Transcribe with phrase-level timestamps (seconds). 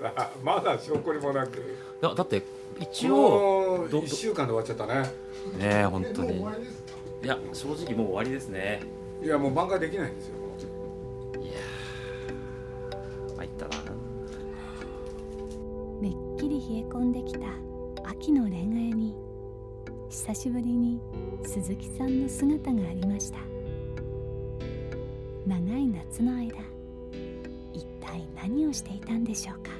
[0.00, 2.42] さ まだ証拠にもなくだだって
[2.80, 5.02] 一応ど1週間で終わっちゃったね。
[5.58, 6.38] ねえ本当に。
[6.40, 8.80] いや正直もう終わりですね。
[9.22, 10.34] いやもう挽回できないんですよ。
[11.42, 13.74] いやー参ったな。
[16.00, 17.48] めっきり冷え込んできた
[18.04, 19.16] 秋の恋愛に
[20.08, 21.00] 久しぶりに
[21.44, 23.38] 鈴木さんの姿がありました。
[25.48, 26.54] 長い夏の間
[27.72, 29.70] 一体何をしていたんでしょうか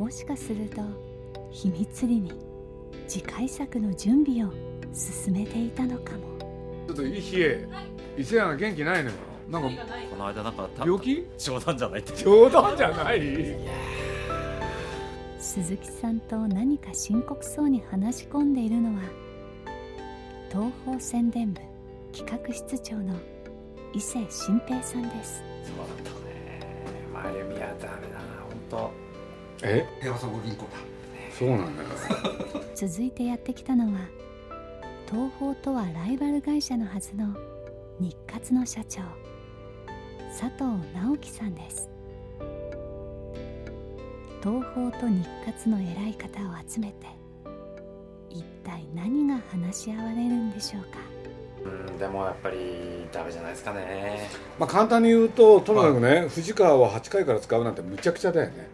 [0.00, 0.80] もしかすると
[1.50, 2.32] 秘密裏に
[3.06, 4.50] 次回作の準備を
[4.94, 6.38] 進めていたのかも。
[6.86, 7.68] ちょっといい冷え
[8.16, 9.16] 伊勢谷が元気ないのよ。
[9.50, 9.68] なんか
[10.08, 10.86] この間なんかた。
[10.86, 11.26] 病気？
[11.36, 12.16] 冗談じゃないって。
[12.16, 13.56] 冗談じゃない？
[15.38, 19.02] 鈴木さんと何か深刻そうに話し込んでいるのは
[20.48, 21.60] 東方宣伝部
[22.16, 23.14] 企画室長の
[23.92, 25.42] 伊勢新平さんです。
[25.62, 26.58] そうだったね。
[27.12, 28.24] 真由美はダメだな
[28.70, 28.94] 本
[29.62, 29.86] え？
[30.00, 30.68] 平和総合銀行だ。
[31.38, 31.88] そうなんだよ。
[32.74, 34.00] 続いてやってきたのは
[35.06, 37.26] 東宝とはライバル会社のはずの
[37.98, 39.00] 日活の社長
[40.28, 41.88] 佐藤直樹さんです。
[44.42, 47.06] 東宝と日活の偉い方を集めて
[48.30, 50.98] 一体何が話し合われるんでしょうか？
[51.62, 52.56] 当うんでもやっぱり
[53.12, 54.28] ダメじゃないですかね。
[54.58, 58.68] まあ簡単に言うととにかくね、藤川を8回から使うなんてむちゃくちゃだよね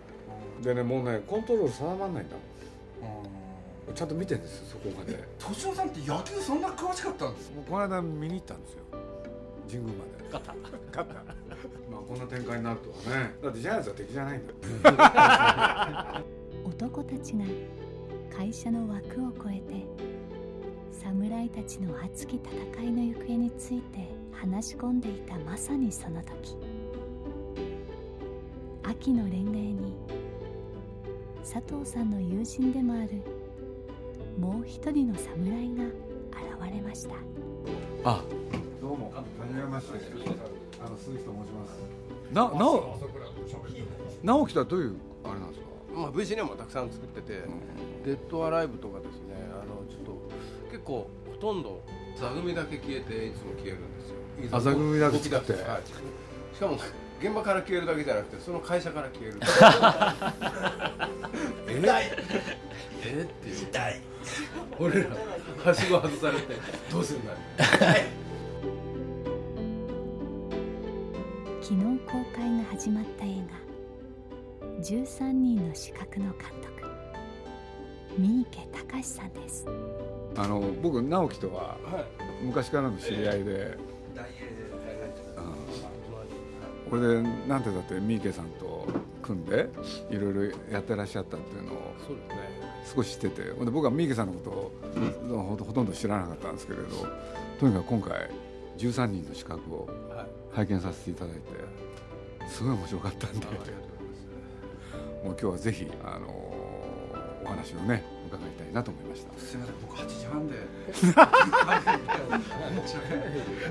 [0.62, 3.94] でねもうねコントロール定まんないんだもん。
[3.94, 5.22] ちゃんと見てるんですよそこまで。
[5.38, 7.52] 敏夫さんって野球そんな詳しかったんです？
[7.54, 8.78] もうこの間見に行ったんですよ。
[9.70, 10.10] 神宮まで。
[10.32, 10.54] 勝った。
[10.90, 11.14] 勝った。
[11.90, 13.34] まあこんな展開になるとはね。
[13.42, 14.52] だってジャイアンツは敵じゃないんだ
[16.18, 16.24] よ。
[16.66, 17.44] 男たちが
[18.36, 19.86] 会社の枠を超えて
[20.92, 26.56] 侍たちの熱き戦いの行方について話し込んでいたまさにその時。
[28.82, 29.94] 秋の恋愛に
[31.46, 33.22] 佐藤さんの友人でもある
[34.36, 37.14] もう一人の侍が現れました。
[38.04, 38.20] あ
[38.80, 39.92] どうもはじめまして
[40.84, 41.78] あの鈴木と申します。
[42.32, 42.98] ななお
[44.24, 45.66] 直樹とはどういうあれなんですか？
[45.94, 47.44] まあ、VCN もたくさん作ってて、
[48.04, 50.20] デッドアライブとかですねあのちょっと
[50.72, 51.80] 結構ほとんど
[52.18, 54.10] 座組だけ消えていつも消えるんです
[54.52, 54.60] よ。
[54.60, 54.98] 座組。
[54.98, 55.52] だけ作って。
[55.62, 55.82] はい。
[56.56, 56.76] しかも
[57.20, 59.40] 現場から消えるだけじゃなくてその会社から消える。
[61.68, 61.82] え？
[63.04, 63.22] え？
[63.22, 63.56] っていう。
[63.62, 64.00] 痛い。
[64.78, 65.08] 俺ら
[65.64, 66.54] はしご外されて
[66.90, 67.32] どうするんだ？
[71.62, 73.56] 昨日公開が始まった映画
[74.82, 76.82] 13人の資格の監督
[78.18, 79.66] 三池隆さんです。
[80.36, 82.04] あの僕直樹とははい。
[82.44, 83.78] 昔からの知り合いで、大英
[86.88, 88.86] これでなんてだって三池さんと
[89.22, 89.68] 組んで
[90.10, 94.72] いろいろやってらっしゃったっていうのをそうですね少し知ってて僕は三池さんのこ
[95.28, 97.06] とをほとんど知らなかったんですけれど
[97.58, 98.30] とにかく今回
[98.78, 100.26] 13人の資格をはい。
[100.52, 101.40] 拝見させていただいて
[102.48, 103.46] すごい面白かったんで。
[103.46, 105.24] あありがとうございます。
[105.24, 106.54] もう今日はぜひ、あの
[107.46, 109.38] お話をね伺いたいなと思いました。
[109.38, 110.56] すみません僕8時半で。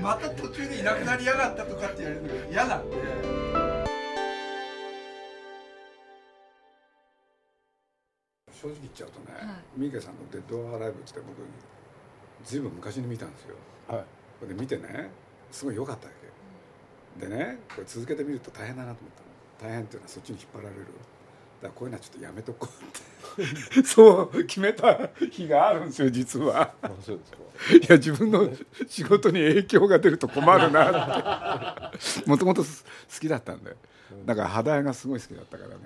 [0.00, 2.96] また途中でいなくなりやがったとかって言われるのが嫌なんで。
[8.50, 9.26] 正直言っちゃうとね、
[9.76, 11.26] 三池さんの「デッド・アライブ」って僕
[12.42, 13.56] ずいぶん昔に見たんですよ。
[13.86, 13.98] はい。
[14.40, 15.10] これで見てね
[15.52, 16.12] すごい良かったわ
[17.20, 17.26] け。
[17.26, 19.70] でねこれ続けてみると大変だなと思ったの。
[19.70, 20.86] 大変っていうのはそっちに引っ張られる
[21.62, 23.16] だこういうのはちょっとやめとこうって。
[23.84, 26.74] そう決めた日があるんですよ実は。
[27.70, 28.50] いや自分の
[28.86, 31.98] 仕事に影響が出ると困るなって。
[32.28, 32.68] もともと好
[33.20, 33.76] きだったんで。
[34.24, 35.76] だから肌絵がすごい好きだったからね。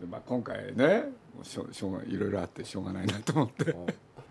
[0.00, 1.12] で、まあ、今回ね
[1.42, 3.76] しょしょうがいろいろあってしょうがないなと思って。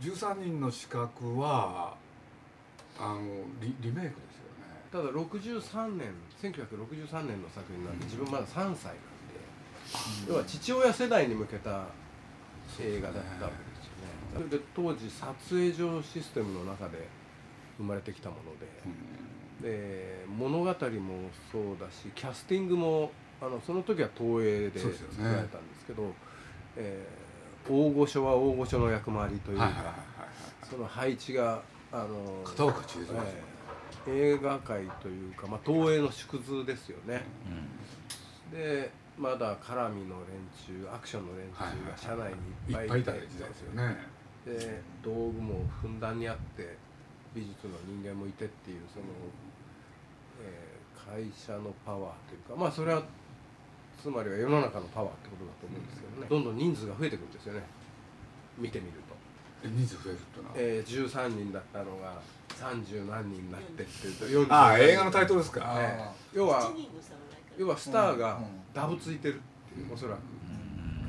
[0.02, 1.96] 13人の資格は
[3.00, 3.22] あの
[3.62, 4.84] リリメイクですよね。
[4.92, 8.76] ただ63年1963年の作品なんで自分まだ3歳なんで、
[10.28, 11.86] 要は父親世代に向けた
[12.80, 14.50] 映画だったわけですよね。
[14.50, 17.08] で当時撮影上システムの中で
[17.78, 18.38] 生まれてきたも
[19.62, 23.12] ので、で物語もそうだしキャスティングも
[23.42, 26.14] あのその時は東映で作られたんですけど
[26.78, 27.24] えー
[27.70, 29.72] 大御所は大御所の役回りというか、
[30.70, 31.62] その配置が
[31.94, 33.44] あの片岡千恵蔵え
[34.08, 37.24] え映画界というか、まあ、東映の縮図ですよね、
[38.52, 42.34] でまだ絡みの連中アクションの連中が車内
[42.68, 43.98] にいっぱいいた時代ですよね。
[44.46, 46.78] で道具もふんだんにあって
[47.34, 49.06] 美術の人間もいてっていうその、
[50.44, 50.74] えー
[51.04, 53.04] 会社のパワーというかまあそれは
[54.02, 57.62] つまりは世の中のパワーってことだと思うんですけどね、どんどん人数が増えてくるんですよね。
[58.58, 59.16] 見てみると。
[59.66, 62.20] え人数増えるってのは、えー、13人だったのが
[62.50, 66.72] 30何人になってっていうと40ああ映画のタイトルですか、ええ要は
[67.58, 68.42] 要はスターが
[68.74, 70.20] ダブついてるっていうおそらく。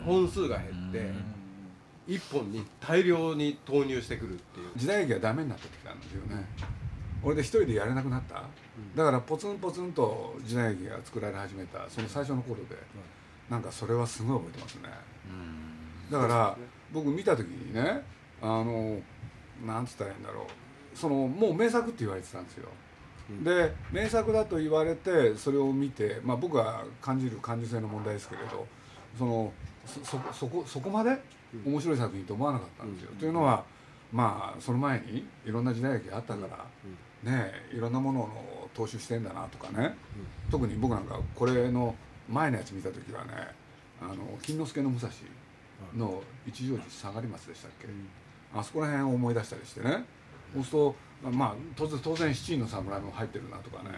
[0.05, 1.11] 本数が減って
[2.07, 4.67] 1本に大量に投入してくるっていう。
[4.77, 6.45] 時代劇がダメになってきたんですよね、
[7.23, 8.43] 俺で一人でやれなくなった、
[8.95, 12.77] だからポツンポツンと時代劇が作られ始めたその最初の頃で、
[13.49, 14.83] なんかそれはすごい覚えてますね、
[16.11, 16.57] だから
[16.93, 18.05] 僕見た時にね
[18.43, 18.99] あの
[19.67, 20.45] なんつったらいいんだろう。
[20.95, 22.69] そのもう名作って言われてたんですよ、
[23.43, 28.67] で名作だと言われてそれを見て、まあ、僕が感じる感受性の問題ですけれど
[29.19, 29.53] その
[29.87, 31.19] そそそこそこまで
[31.65, 33.65] 面白い作品と思わなかったんですよ、というのは
[34.13, 39.95] まあその前にいろんな時代劇があったから、ねえいろんなものを踏襲してんだなとかね、
[40.51, 41.95] 特に僕なんかこれの
[42.29, 43.31] 前のやつ見た時はね
[44.03, 45.13] あの金之助の武蔵
[45.95, 47.89] の一乗寺下がり松でしたっけ、
[48.55, 50.05] あそこら辺を思い出したりしてね。
[50.55, 50.97] そうすると
[51.31, 53.91] まあ当然当然七人の侍も入ってるなとかね。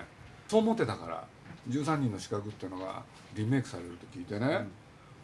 [0.48, 1.26] そう思ってたから
[1.68, 3.02] 13人の資格っていうのが
[3.34, 4.66] リメイクされると聞いてね、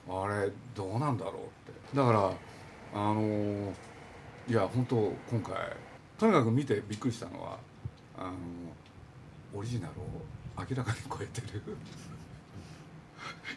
[0.09, 1.39] あれどうなんだろうっ
[1.73, 1.97] て。
[1.97, 2.33] だから
[2.95, 3.73] あの
[4.49, 4.97] いや本当
[5.31, 5.55] 今回
[6.19, 7.59] とにかく見てびっくりしたのは
[8.19, 8.33] あの
[9.55, 10.05] オリジナルを
[10.59, 11.63] 明らかに超えてる。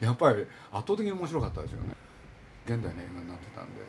[0.01, 1.95] やっぱり圧倒的に面白かったですよね。
[2.65, 3.81] 現代の映画になってたんで。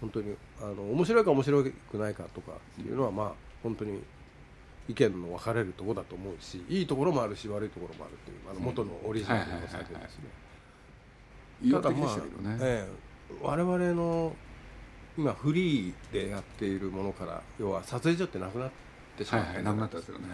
[0.00, 3.32] 本当にあの面白いか面白くないかとかっていうのはまあ
[3.64, 4.00] 本当に
[4.88, 11.72] 意見の分かれるところだと思うしいいところもあるし悪いところもあるっていうあの元のオリジナルの作品ですね。
[11.72, 14.36] ただまあね、ええ我々の
[15.16, 18.70] 今フリーでやっているものから要は撮影所ってなくなっ
[19.16, 20.24] てしまってはいはいなくなったですよね。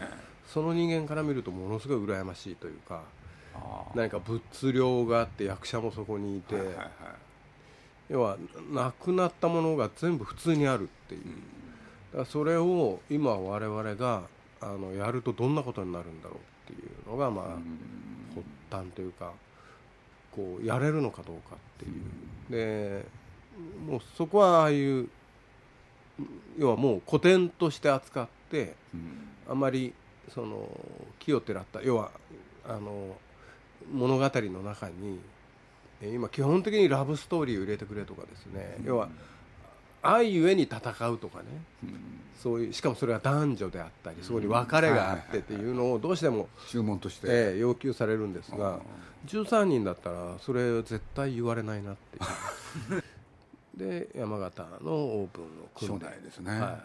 [0.46, 3.02] その人間から見るとものすごい羨ましいというか
[3.94, 6.88] 何か物量があって役者もそこにいて、はいはいはい。
[8.08, 8.36] 要は
[8.72, 11.30] なくなったものが全部普通にあるっていう、だか
[12.14, 14.22] らそれを今我々が
[14.60, 16.36] あのやるとどんなことになるんだろ
[16.68, 17.44] うっていうのがまあ、
[18.34, 19.32] 発端というか
[20.32, 23.02] こうやれるのかどうかっていう。
[23.02, 23.04] で
[23.86, 25.08] もうそこはああいう
[26.58, 28.74] 要はもう古典として扱って
[29.48, 29.92] あまり
[30.34, 30.68] その
[31.18, 32.10] 木をてらった要は
[32.66, 33.16] あの
[33.92, 35.18] 物語の中に
[36.02, 39.08] え今基本的にラブストーリーを入れてくれとかですね、要は
[40.02, 40.78] 愛ゆえに戦
[41.08, 41.44] うとかね、
[42.42, 48.80] そういうしかもそれは男女であったりそこに別れがあってっていうのをどうしても、注文として、ええ要求されるんですが
[49.26, 52.16] 13人だったらそれ絶対言われないなって
[52.94, 53.04] いう。
[53.76, 56.06] で山形のオープンを組んで。
[56.06, 56.78] 初代ですね、は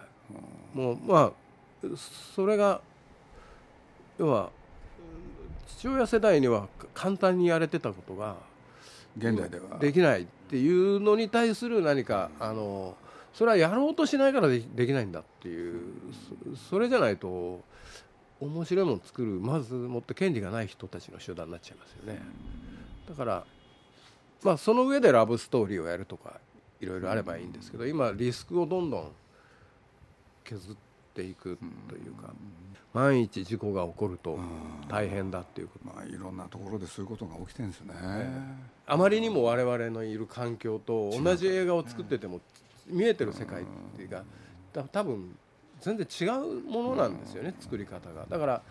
[0.74, 1.32] い、もうまあ
[2.36, 2.82] それが
[4.18, 4.50] 要は
[5.68, 8.36] 父親世代には簡単にやれてたことが
[9.18, 9.80] 現代では。
[9.80, 12.96] できないっていうのに対する何かあの
[13.36, 15.82] それはやろうとしないからできないんだっていう
[16.56, 17.62] そそれじゃないと
[18.40, 22.22] 面白いもの作るまずもって権利がない人たちの集団になっちゃいますよね。
[23.10, 23.46] だから
[24.42, 26.40] まあその上でラブストーリーをやるとか
[26.80, 29.12] いろいろあればいいんですけど今リスクをどんどん
[30.46, 30.76] 削っ
[31.14, 31.58] ていく
[31.90, 32.34] というか
[32.94, 34.40] 万一事故が起こると
[34.88, 35.94] 大変だっていうこと。
[35.94, 37.96] まあいろんなところでそういうことが起きてるんですよね、
[38.86, 42.40] あまりにも我々のいる環境と同じ映画を作ってても
[42.88, 43.66] 見えてる世界っ
[43.96, 44.24] ていうか
[44.74, 45.36] た多分
[45.82, 48.26] 全然違うものなんですよね作り方が。
[48.30, 48.62] だから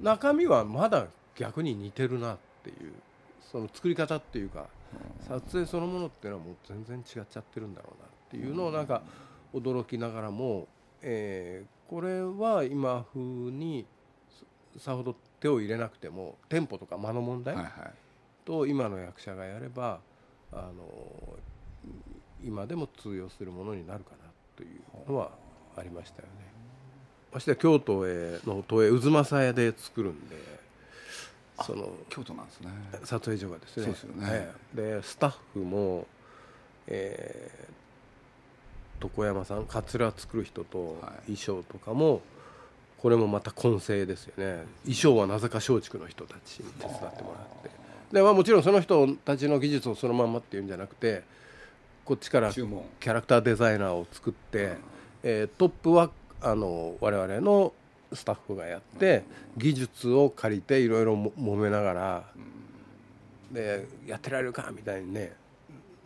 [0.00, 2.92] 中身はまだ逆に似てるなっていう
[3.40, 4.66] その作り方っていうか
[5.26, 9.02] 撮影そのものっていうのはもう全然違っちゃってるんだろうなっていうのをなんか
[9.54, 10.68] 驚きながらも、
[11.02, 13.86] えー、これは今風に
[14.76, 17.56] さほど手を入れなくてもテンポとか間の問題
[18.44, 20.00] と今の役者がやれば
[20.52, 21.36] あの
[22.48, 24.16] 今でも通用するものになるかな
[24.56, 24.66] とい
[25.06, 25.30] うのは
[25.76, 26.48] ありましたよね。
[27.30, 30.36] まして京都への都営渦政屋で作るんで
[31.62, 32.70] その京都なんですね。
[33.04, 33.84] 撮影所がですね。
[33.84, 36.06] そうですよね、でスタッフも、
[36.86, 42.22] えー、床山さんかつら作る人と衣装とかも、
[42.96, 44.64] これもまた混成ですよね。
[44.84, 47.70] 衣装はなぜか松竹の人たちに手伝ってもらって。
[48.12, 51.22] で、まあ、もちろんその人たちの技術をそのままっていうんじゃなくて
[52.08, 54.78] こっちからキャラクターデザイナーを作って、
[55.22, 56.08] えー、トップは
[56.40, 57.74] あの我々の
[58.14, 59.24] スタッフがやって
[59.58, 62.24] 技術を借りていろいろ揉めながら
[63.52, 65.34] でやってられるかみたいにね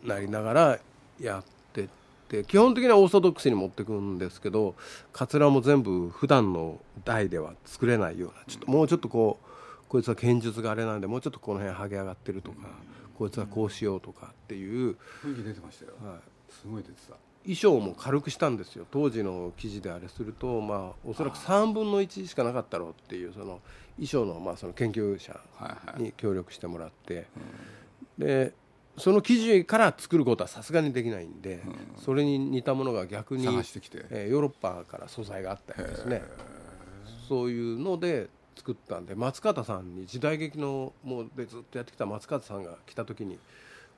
[0.03, 0.79] なりながら
[1.21, 1.87] やってっ
[2.27, 4.75] て基本的にはオーソドックスに持ってくんですけど
[5.13, 9.47] かつらも全部普段の台では作れないようなちょっともうちょっとこう
[9.87, 12.67] こいつは剣術があれなんでもうちょっとこの辺剥げ上がってるとか
[13.17, 16.19] こいつはこうしようとかっていう雰囲気出てましたよ、はい、
[16.51, 17.15] すごい出てた。
[17.43, 18.85] 衣装も軽くしたんですよ。
[18.89, 23.59] 当時の記事であれするとまあおそらく3分の1しかなかったろうっていうその
[23.97, 25.37] 衣装のまあその研究者
[25.97, 27.27] に協力してもらって、
[28.17, 28.53] で
[28.97, 31.61] その生地から作ることはさすがにできないんで、
[31.97, 36.21] それに似たものが逆に、えヨーロッパから素材があったりですね。
[37.27, 43.39] そういうので作ったんで松方さんに時代劇のもうでずっとやってきた松方さんが来た時に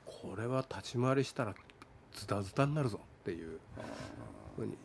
[0.04, 1.54] これは立ち回りしたら
[2.14, 3.58] ズタズタになるぞっていう
[4.56, 4.76] ふうに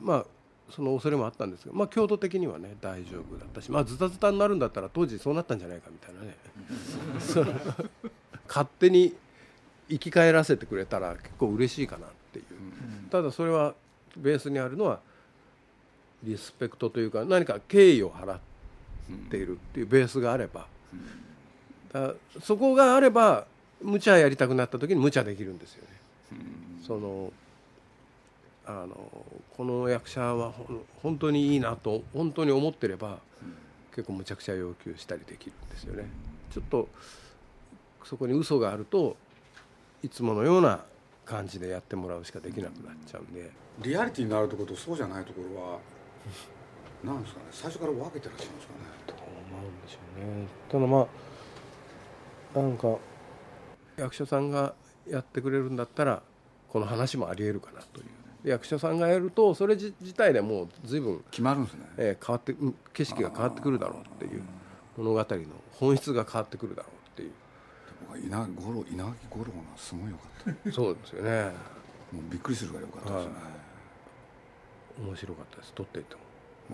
[0.00, 0.24] まあ
[0.70, 6.36] その恐れもあったんですが、まあ、強度的にはね大丈夫だったし、まあ、ズタズタになるんだったら当時そうなったんじゃないかみたいなね。
[8.46, 9.14] 勝手に
[9.88, 12.44] 生き返らせてくれたら結構嬉しいかなっていう、
[13.10, 13.74] ただそれは
[14.16, 15.00] ベースにあるのは
[16.22, 18.38] リスペクトというか何か敬意を払
[19.12, 20.66] っているっていうベースがあれば、
[21.92, 23.46] だそこがあれば
[23.82, 25.88] 無茶やりたくなった時に無茶できるんですよね。
[26.86, 27.32] その
[28.66, 29.24] あの
[29.56, 30.52] この役者は
[31.02, 33.18] 本当にいいなと本当に思ってれば
[33.94, 36.08] 結構むちゃくちゃ要求したりできるんですよね。
[36.52, 36.88] ちょっと
[38.04, 39.16] そこに嘘があると
[40.02, 40.84] いつものような
[41.24, 43.50] 感じでやってもらうしかできなくなっちゃうんで
[43.82, 45.78] リアリティになるところとそうじゃないところは
[47.04, 48.80] なんですかね最初から分けてらっしゃるんですかね。
[49.06, 50.46] どう思うんでしょうね。
[50.68, 51.06] ただま
[52.56, 52.98] あなんか
[53.96, 54.74] 役者さんが
[55.08, 56.22] やってくれるんだったら
[56.68, 58.06] この話もありえるかなという。
[58.44, 62.54] 役者さんがやるとそれ自体でもう随分決まるんですね、えー、変わって
[62.94, 64.42] 景色が変わってくるだろうっていう
[64.96, 65.26] 物語の
[65.72, 67.32] 本質が変わってくるだろうっていう。
[68.24, 70.72] 稲五郎稲垣五郎がすごいよかった。
[70.72, 71.52] そうですよね。
[72.12, 73.32] もうびっくりするぐらいよかったですね、
[75.04, 75.72] 面白かったです。
[75.74, 76.20] 撮っていても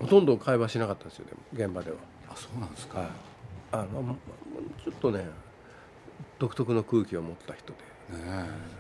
[0.00, 1.96] ほとんど会話しなかったですよね現場では。
[2.28, 3.08] あそうなんですか、はい、
[3.72, 4.16] あの
[4.84, 5.26] ちょっとね
[6.38, 8.24] 独特の空気を持った人で。
[8.24, 8.74] ね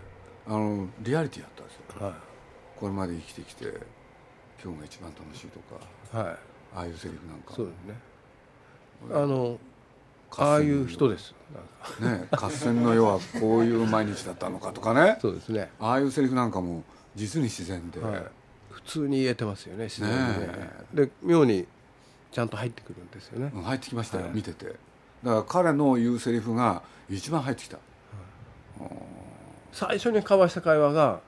[0.46, 2.14] あのリアリティやったんですよ、はい、
[2.78, 3.64] これまで生きてきて
[4.62, 5.58] 今日が一番楽しいと
[6.12, 6.36] か、はい、
[6.76, 7.54] ああいうセリフなんか。
[7.54, 7.94] そうですね。
[9.10, 9.58] あの
[10.36, 11.34] ああいう人です。
[12.00, 15.16] ね合戦の世はこういう毎日だったのかとかね。
[15.22, 15.70] そうですね。
[15.78, 16.82] ああいうセリフなんかも
[17.14, 18.22] 実に自然で、はい、
[18.74, 20.70] 普通に言えてますよね自然にね。
[20.92, 21.66] で妙に
[22.32, 24.66] ちゃんと入ってくるんですよね、うん、入ってきましたよ、はい、見てて。
[24.66, 24.76] だか
[25.22, 27.78] ら彼の言うセリフが一番入ってきた、
[28.80, 28.88] はい、
[29.72, 31.20] 最初に交わした会話が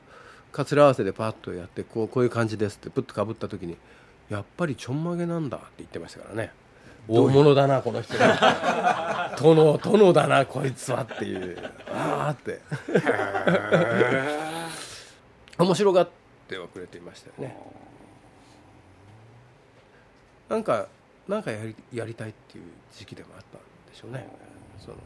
[0.51, 3.77] かつら合わせでパッとやってこうこういう感じですってプッとかぶった時に
[4.29, 6.51] やっぱりちょんまげなんだって言ってましたからね。
[7.09, 8.15] 大物だなこの人
[9.41, 11.57] 殿殿だなこいつはっていう。
[11.95, 12.61] ああって。
[15.57, 16.26] 面白がって
[16.59, 17.57] はくれていましたよね。
[20.49, 20.89] なんか
[21.29, 22.65] なんかやりやりたいっていう
[22.97, 23.61] 時期でもあったん
[23.91, 24.29] でしょうね。
[24.79, 24.97] その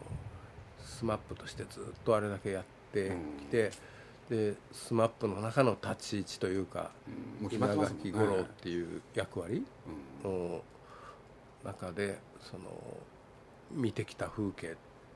[0.79, 3.71] SMAPとしてずっとあれだけやってきて、
[4.31, 6.91] うん、で SMAPの中の立ち位置というか、
[7.43, 7.47] 稲
[7.79, 9.65] 垣吾郎っていう役割
[10.23, 10.61] の
[11.65, 12.65] 中でその
[13.71, 14.75] 見てきた風景っ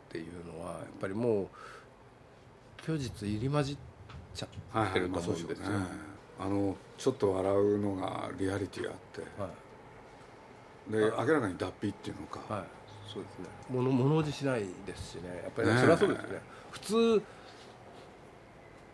[0.09, 1.49] ていうのはやっぱりもう
[2.83, 3.77] 虚実入り混じっ
[4.35, 5.67] ちゃってると思うんですよ。
[5.67, 9.49] あのちょっと笑うのがリアリティあって、は
[10.89, 12.65] い、で明らかに脱皮っていうのか、はい、
[13.13, 13.47] そうですね。
[13.71, 15.43] 物物おじしないですしね。
[15.45, 16.41] やっぱり、ね、それはそうですね。
[16.71, 17.23] 普通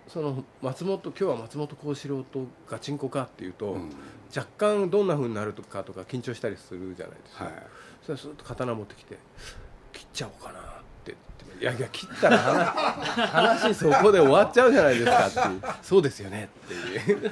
[0.09, 3.91] その松本今日は松本幸四郎とガチンコかっていうと、うん、
[4.37, 7.55] 若干どんなふうになるとかとか緊張したりするじゃないですか、はい、
[8.05, 9.19] それすっと刀持ってきて
[9.93, 10.63] 切っちゃおうかなっ
[11.05, 11.15] て
[11.61, 15.75] いやいや切ったら話 話そこで終わっちゃうじゃないですかっていう。
[15.83, 17.31] そうですよねっていう。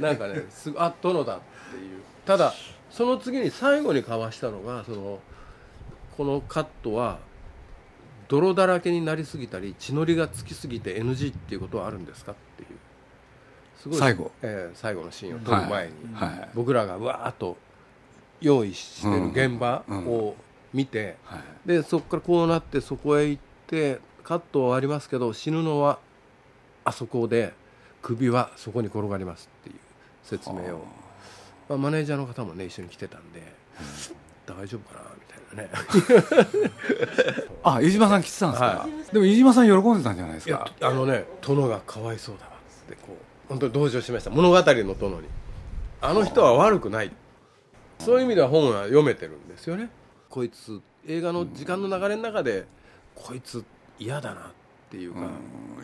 [0.00, 2.00] なんかねすあ殿だっていう。
[2.24, 2.54] ただ
[2.90, 5.20] その次に最後に交わしたのがその
[6.16, 7.18] このカットは
[8.28, 12.68] 泥だらけになりすぎたり血のりがつきすぎて NG っていうことはあるんですかっていう。
[13.76, 16.28] すごい最後、えー、最後のシーンを撮る前に、はい。
[16.30, 17.58] はい、僕らがわーっと
[18.40, 25.98] 用意してる現場を見て、うんうんはい、でそこからこうなってそこへ行ってカットはありますけど死ぬのは
[26.84, 27.52] あそこで
[28.00, 29.76] 首はそこに転がりますっていう
[30.22, 30.84] 説明を、
[31.68, 33.40] まあ、マネージャーの方もね一緒に来てたんで、
[34.48, 35.70] うん、大丈夫かなみたいなね。
[37.62, 40.70] あ飯島さん来てたんですか、はい、でも飯島さん喜んでたんじゃないですか？
[40.80, 42.52] あのね殿がかわいそうだわ
[42.86, 44.30] ってこう本当に同情しました。
[44.30, 44.62] 物語の
[44.94, 45.28] 殿に。
[46.00, 47.12] あの人は悪くない。
[47.98, 49.88] そういう意味では本は読めてるんですよね
[50.32, 52.64] こいつ映画の時間の流れの中で
[53.14, 53.62] こいつ
[53.98, 54.44] 嫌だなっ
[54.88, 55.20] ていうか、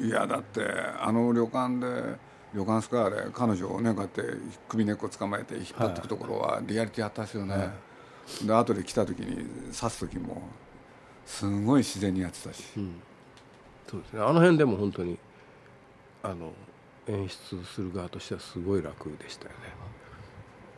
[0.00, 0.62] うん、いやだって
[0.98, 2.16] あの旅館で
[2.54, 4.22] 旅館スカーレ彼女をねこうやって
[4.66, 7.72] 首根っこ捕まえて引っ張っていくところはリアリティあったですよね、は
[8.42, 9.36] い、で後で来た時に
[9.70, 10.40] 刺す時も
[11.26, 13.02] すごい自然にやってたし、うん、
[13.86, 14.22] そうですね。
[14.22, 15.18] あの辺でも本当に
[16.22, 16.52] あの
[17.06, 19.56] 演出する側としてはすごい楽でしたよね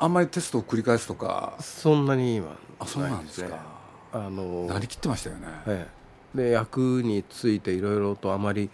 [0.00, 1.54] あんまりテストを繰り返すとか。
[1.61, 3.80] そんなにはあそうなんですか。
[4.12, 5.88] あのなりきってましたよね、え
[6.35, 8.71] え、で役についていろいろとあまり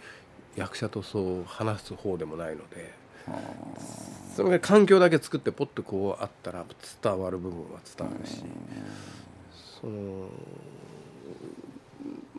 [0.55, 2.91] 役者とそう話す方でもないので
[4.35, 6.65] その環境だけ作ってポッとこうあったら
[7.03, 8.43] 伝わる部分は伝わるし
[9.79, 10.27] その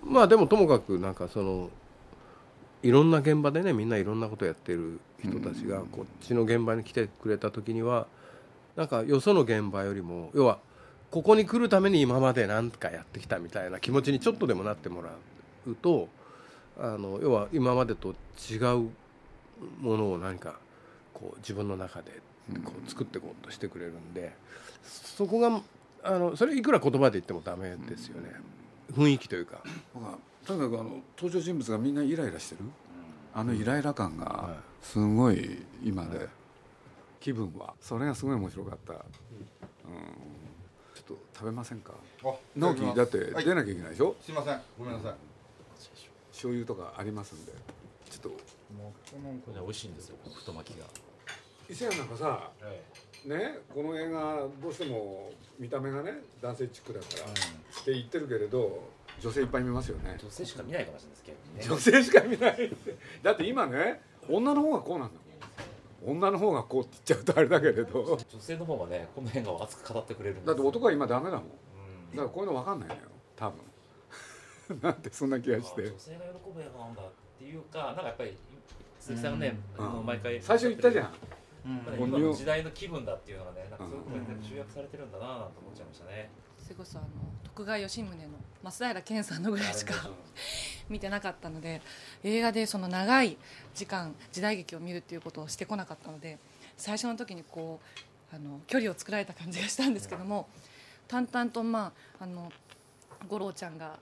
[0.02, 1.70] まあでもともかくなんかその
[2.82, 8.06] いろんな現場でねみんないろんなことやってる人たちがこっちの現場に来てくれた時には
[8.78, 10.60] なんかよその現場よりも要は
[11.10, 15.10] ここに来るために今まで何かやってきたみたいな気持ちにちょっとでもなってもら
[15.66, 16.08] うと
[16.78, 18.14] あの要は今までと
[18.50, 18.90] 違う
[19.80, 20.60] ものを何か
[21.12, 22.12] こう自分の中で
[22.64, 24.32] こう作っていこうとしてくれるんで
[24.84, 25.60] そこが
[26.04, 28.30] あのそれいくら言葉で言ってもダメですよね。
[28.92, 29.58] 雰囲気というか。
[30.46, 32.60] とにかくあの登場人物がみんなイライラしてる。
[33.34, 36.28] あのイライラ感がすごい今で、
[37.20, 37.74] 気分は。
[37.80, 39.04] それがすごい面白かった、うん、ちょ
[41.00, 41.94] っと食べませんか？
[42.56, 44.60] 直樹だって出なきゃいけないでしょ、はい、すいません。
[44.78, 45.14] ごめんなさい。
[46.32, 47.52] 醤油とかありますんで
[48.10, 48.28] ちょっと。
[48.28, 48.36] もう
[49.10, 50.84] このこれ美味しいんですよ太巻きが。
[51.70, 52.52] 伊勢谷なんかさ、は
[53.26, 57.34] い、ねこの映画どうしても見た目がね男性チックだから、うん、っ
[57.84, 58.84] て言ってるけれど
[59.20, 60.16] 女性いっぱい見ますよね。
[60.22, 61.64] 女性しか見ないかもしれないですけどね。
[61.74, 62.70] 女性しか見ない。
[63.22, 65.22] だって今ね女の方がこうなんだもん
[66.04, 68.18] 女の方がこうって言っちゃうとあれだけれど。
[68.30, 71.46] 女性の方がねこの辺が熱く語ってくれるだって男は今ダメだもん、
[72.10, 73.00] うん、だからこういうの分かんないのよ。
[73.36, 73.60] 多分。
[74.82, 75.82] なんてそんな気がして。
[75.82, 78.36] 女性が喜ぶ映画なんだっていうかなんかやっぱり
[79.00, 81.12] 鈴木さんがね、うん、毎回最初言ったじゃん。
[81.66, 86.30] うん、今の時代の気分だっていうのがねなんかすごく集約されてるんだなと思っちゃいましたね。
[86.68, 87.08] それこそあの
[87.44, 90.10] 徳川吉宗の増平健さんのぐらいしか
[90.90, 91.80] 見てなかったので
[92.22, 93.38] 映画でその長い
[93.74, 96.38] 時間時代劇を見るっていうことをしてこなかったので
[96.76, 97.80] 最初の時にこ
[98.30, 100.46] うあの距離を作られた感じがしたんですけども
[101.08, 102.52] 淡々とまああの
[103.28, 103.98] 五郎ちゃんが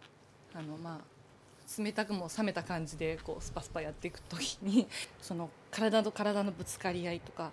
[0.53, 4.89] あのまあ冷たくも冷めた感じでこうスパスパやっていく時に
[5.23, 7.53] その体と体のぶつかり合いとか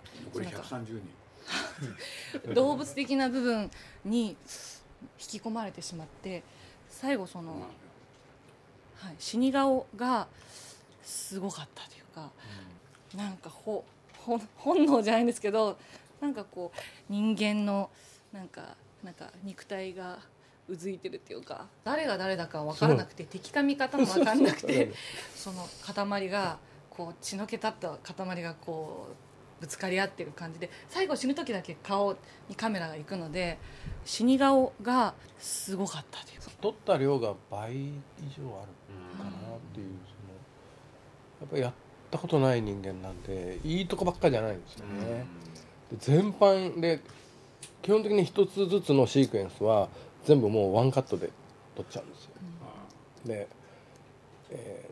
[2.54, 3.70] 動物的な部分
[4.04, 4.36] に
[5.20, 6.42] 引き込まれてしまって
[6.88, 7.52] 最後その、
[8.96, 10.26] はい、死に顔が
[11.02, 12.30] すごかったというか、
[13.12, 13.84] うん、なんかほ
[14.18, 15.76] ほ本能じゃないんですけど
[16.20, 16.80] なんかこう
[17.12, 17.90] 人間の
[18.32, 20.18] なんかなんか肉体が
[20.68, 24.92] うずいてるっていうか誰が誰だか分からなくて敵か味方も分からなくて
[25.34, 29.23] その塊がこう血の気立った塊がこう
[29.60, 32.16] ぶつかり合ってる感じで最後死ぬ時だけ顔
[32.48, 33.58] にカメラが行くので
[34.04, 37.92] 死に顔がすごかったという取った量が倍以
[38.38, 40.32] 上あるかなっていう、その
[41.40, 41.72] やっぱりやっ
[42.10, 45.26] たことない人間なんでいいとこばっかりじゃないんですよね。
[45.90, 47.00] で全般で
[47.82, 49.90] 基本的に一つずつのシークエンスは
[50.24, 51.28] 全部もうワンカットで
[51.76, 52.30] 撮っちゃうんですよ。
[53.24, 53.46] うん、で、
[54.48, 54.88] え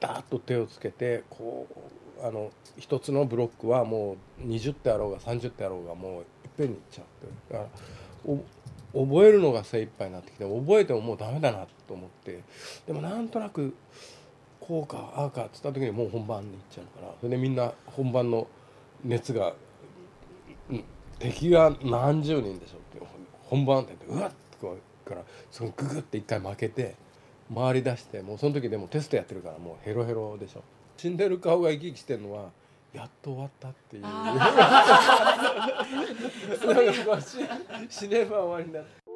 [0.00, 1.74] ー、ダーッと手をつけてこう
[2.22, 6.24] あの一つのブロックはもう20手あろうが30手あろうがもういっ
[6.56, 7.04] ぺんにいっちゃっ
[7.48, 8.36] てだから
[8.92, 12.42] 覚えるのが精一杯になってきて覚えてももうダメだなと思って。
[12.86, 13.74] でもなんとなく
[14.60, 17.14] こうかああかっつった時にもう本番に行っちゃうから。
[17.20, 18.46] それでみんな本番の
[19.04, 19.54] 熱が、
[20.70, 20.84] うん、
[21.18, 23.06] 敵が何十人でしょって
[23.44, 24.76] 本番ってうわっとこ
[25.06, 26.96] うからそのググって一回負けて
[27.54, 30.62] 回り出してもうその時でもテストやってるからもうヘロヘロでしょ。
[30.96, 32.50] 死んでる顔が生き生きしてるのは
[32.92, 34.04] やっと終わったっていう。
[37.90, 39.07] 死死ねば終わりに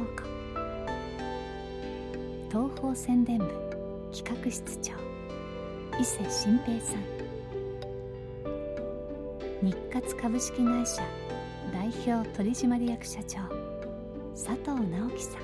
[0.00, 0.22] 伊平陽子
[2.48, 3.44] 東宝宣伝部
[4.12, 4.92] 企画室長
[5.98, 7.00] 伊勢新平さん。
[9.62, 11.02] 日活株式会社
[11.72, 13.40] 代表取締役社長
[14.34, 15.42] 佐藤直樹さん。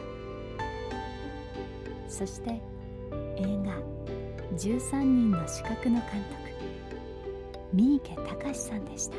[2.08, 2.62] そして
[3.36, 3.78] 映画
[4.56, 6.46] 「13人の資格」の監督
[7.74, 9.16] 三池隆さんでした。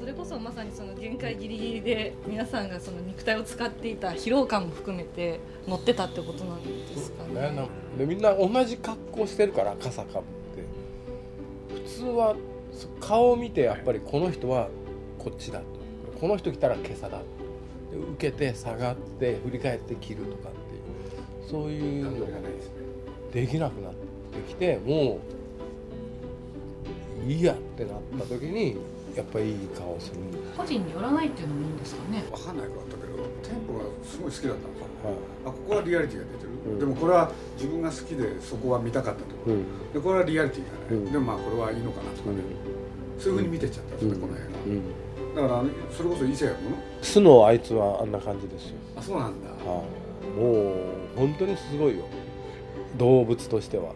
[0.00, 7.34] それこそまさにその限界ギリギリで皆さんがその肉体を使っていた疲労感も含めて乗ってたってことなんですかね。
[7.50, 7.68] ね。
[7.98, 11.82] でみんな同じ格好してるから傘かぶって。
[11.84, 12.34] 普通は
[12.98, 14.70] 顔を見てやっぱりこの人は
[15.18, 15.66] こっちだと
[16.18, 17.18] この人来たら今朝だ
[17.90, 19.36] で受けて下がって。
[19.44, 21.50] 振り返って切るとかっていう。
[21.50, 22.40] そういうのがでね。
[23.34, 23.98] できなくなって
[24.48, 25.18] きても
[27.26, 28.76] ういいやってなった時に
[29.16, 30.16] やっぱりいい顔する
[30.56, 32.24] 個人によらないっていうのもいいんですかね。
[32.30, 32.66] 分かんない。
[32.66, 35.14] かったけどテンポがすごい好きだったんですよはい
[35.46, 36.78] あここはリアリティが出てる、うん。
[36.78, 39.92] でもこれは自分が好きでそこは見たかったところ、うん。
[39.92, 41.12] でこれはリアリティがない、うん。
[41.12, 42.36] でもまあこれはいいのかなとかね、
[43.18, 44.20] そういうふうに見てっちゃったんですね、うん。
[44.20, 44.82] この映うん。
[45.34, 45.64] 画だから
[45.96, 46.76] それこそ伊勢やもの？
[47.02, 48.76] 素のあいつはあんな感じですよ。
[48.96, 50.74] あそうなんだ、はい、もう
[51.16, 52.04] 本当にすごいよ。
[52.96, 53.92] 動物としては。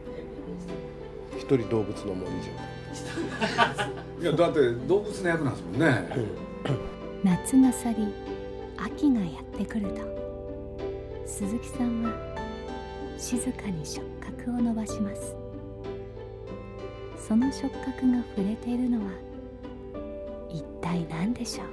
[1.36, 2.40] 一人動物の森以い
[4.20, 6.08] やだって動物の役なんですもんね、
[7.22, 8.08] 夏が去り
[8.76, 10.02] 秋がやってくると。
[11.26, 12.12] 鈴木さんは
[13.18, 15.34] 静かに触覚を伸ばします。
[17.16, 19.10] その触覚が触れているのは
[20.48, 21.66] 一体何でしょう？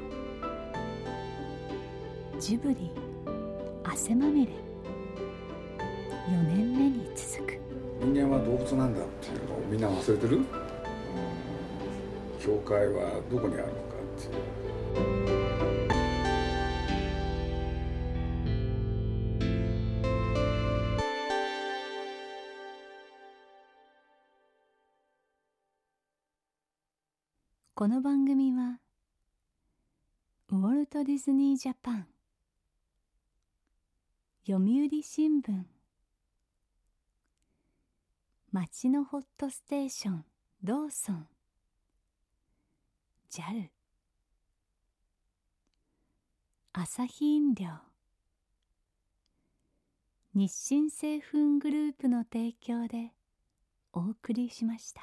[2.41, 2.91] ジブリ
[3.83, 4.51] 汗まみれ。
[6.29, 7.59] 4年目に続く。
[7.99, 10.39] 人間は動物なんだっていうのをみんな忘れてる？
[12.43, 14.61] 境界はどこにあるのかっていう
[27.75, 28.79] この番組は
[30.49, 32.07] ウォルト・ディズニー・ジャパン。
[34.47, 35.63] 読売新聞。
[38.51, 40.25] 町のホットステーション
[40.63, 41.27] ローソン。
[43.33, 43.69] JAL
[46.73, 47.67] 朝日飲料
[50.33, 53.11] 日清製粉グループの提供で
[53.93, 55.01] お送りしました。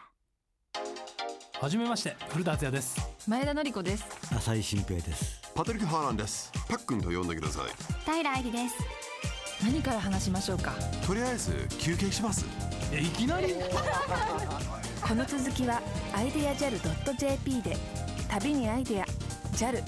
[1.61, 7.64] はじめまして古田敦也です前田紀子です浅井新平ですパトリック・ハーランですパックンと呼んでください
[8.09, 8.77] 平愛理です
[9.64, 10.73] 何から話しましょうか?
[11.05, 12.47] とりあえず休憩します
[12.93, 15.83] えいきなりこの続きは
[16.14, 17.77] アイデア JAL.jp で
[18.29, 19.05] 旅にアイデア。
[19.57, 19.83] JAL